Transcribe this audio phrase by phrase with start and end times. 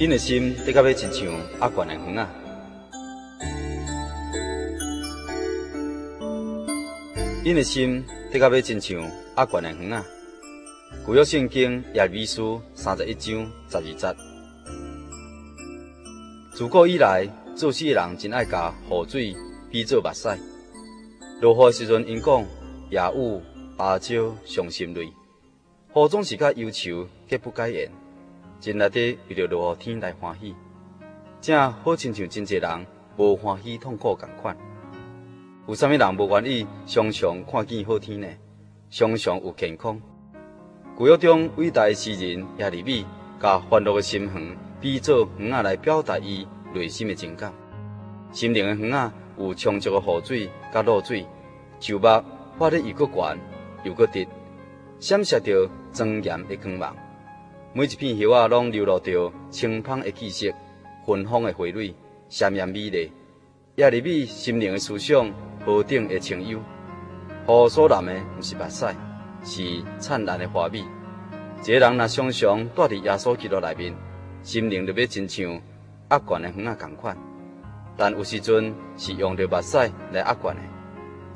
[0.00, 1.28] 因的心得甲要亲像
[1.58, 2.26] 阿悬的园仔，
[7.44, 8.98] 因的心得甲要亲像
[9.34, 10.02] 阿悬的园仔。
[11.06, 14.16] 旧约圣经耶利米书三十一章十二节。
[16.54, 19.36] 自古以来，做事的人真爱甲雨水
[19.70, 20.30] 比作目屎。
[21.42, 22.42] 落雨的时阵，因讲
[22.88, 23.42] 夜雾
[23.76, 25.12] 芭蕉伤心泪，
[25.94, 27.92] 雨总是较忧愁，皆不改言。
[28.60, 30.54] 真内底为着落雨天来欢喜，
[31.40, 32.86] 正好亲像真侪人
[33.16, 34.54] 无欢喜痛苦共款。
[35.66, 38.28] 有啥物人无愿意常常看见好天呢？
[38.90, 39.98] 常常有健康。
[40.98, 43.06] 旧约中伟大的诗人亚利米，
[43.40, 47.50] 甲欢乐的心园比作园仔来表达伊内心的情感。
[48.30, 51.24] 心灵的园仔有充足的雨水甲露水，
[51.80, 52.22] 树木
[52.58, 53.38] 发得又个悬
[53.84, 54.26] 又个直，
[54.98, 56.94] 闪烁着庄严的光芒。
[57.72, 60.52] 每一片叶仔拢流露着清芳的气息，
[61.06, 61.94] 芬芳的花蕊，
[62.28, 63.12] 鲜艳美丽。
[63.76, 65.32] 亚利米心灵的思想，
[65.64, 66.58] 何等的清幽。
[66.58, 68.86] 雨所淋的毋是目屎，
[69.44, 70.84] 是灿烂的花美。
[71.62, 73.94] 一个人若常常住伫耶稣基督内面，
[74.42, 75.52] 心灵就要亲像
[76.10, 77.16] 压悬的园仔共款。
[77.96, 79.76] 但有时阵是用着目屎
[80.10, 80.60] 来压悬的。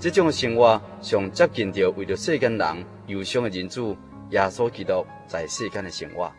[0.00, 3.96] 这种生活上接近着为着世间人忧伤的人子。
[4.30, 6.30] 耶稣基督在世间的生活，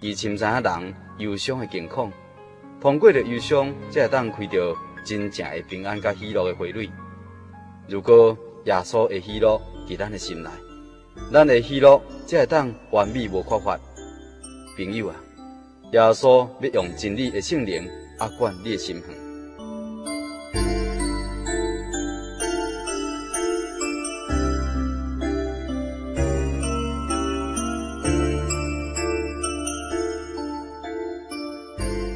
[0.00, 2.10] 伊深知影人忧伤的境况，
[2.80, 6.90] 通过着忧伤，才会当开着真正的平安甲喜乐的花蕊。
[7.88, 10.50] 如果耶稣的喜乐伫咱的心内，
[11.32, 13.78] 咱的喜乐才会当完美无缺乏。
[14.76, 15.16] 朋友啊，
[15.92, 17.88] 耶稣要用真理的圣灵
[18.20, 19.27] 压悬你的心房。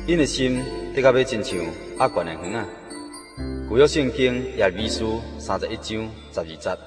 [0.05, 0.61] 因的心
[0.97, 1.59] 得甲要亲像
[1.99, 2.65] 压悬的园仔。
[3.71, 6.79] 旧约圣经耶利米书三十一章十二节。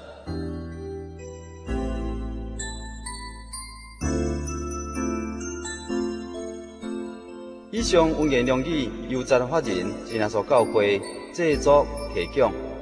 [7.70, 11.00] 以上文言良语由赞法人真耶稣教会
[11.32, 12.75] 制作提供。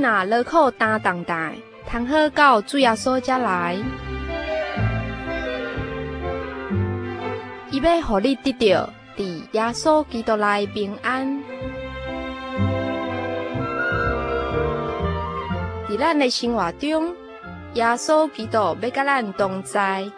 [0.00, 1.52] 那乐苦担重担，
[1.86, 3.76] 通好到主耶稣遮来，
[7.70, 11.42] 伊要互你得到伫耶稣基督内平安。
[15.86, 17.14] 伫咱的生活中，
[17.74, 20.10] 耶稣基督要甲咱同在，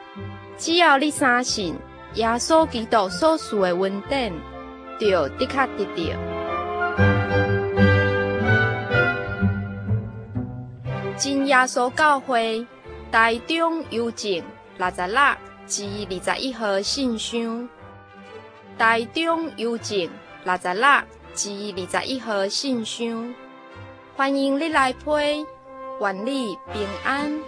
[0.57, 1.75] 只要你相信
[2.15, 4.33] 耶稣基督所赐的稳定，
[5.01, 6.42] 就的确得到。
[11.53, 12.67] 耶稣教会
[13.11, 14.43] 台中邮政
[14.79, 15.21] 六十六
[15.67, 17.69] 至二十一号信箱，
[18.79, 20.09] 台中邮政
[20.45, 20.89] 六十六
[21.35, 23.35] 至二十一号信箱，
[24.17, 25.05] 欢迎你来批，
[26.01, 27.39] 愿你平安。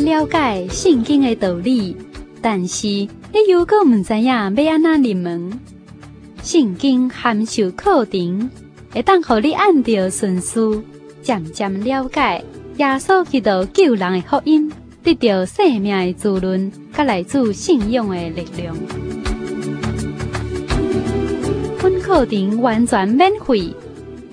[0.00, 1.96] 了解圣经的道理，
[2.40, 3.08] 但是你
[3.48, 5.58] 又阁毋知影要安怎入门？
[6.42, 8.50] 圣经函授课程，
[8.90, 10.58] 会当互你按照顺序，
[11.22, 12.44] 渐渐了解
[12.78, 14.70] 耶稣基督救人的福音，
[15.02, 18.76] 得到生命的滋润，甲来自信仰的力量。
[21.80, 23.74] 本课程完全免费，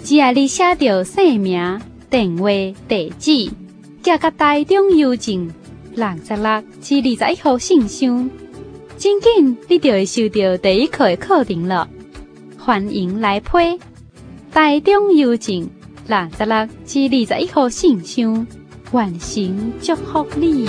[0.04, 2.48] 只要你写着姓名、电话、
[2.88, 3.50] 地址，
[4.02, 5.52] 寄到台中邮政
[5.94, 8.30] 六十六至二十一号信箱，
[8.98, 11.88] 真紧你就会收到第一课的课程了。
[12.58, 13.50] 欢迎来批
[14.52, 15.70] 台中邮政
[16.08, 17.00] 六十六至
[17.34, 18.48] 二十一号信箱，
[18.92, 20.66] 完成祝福你。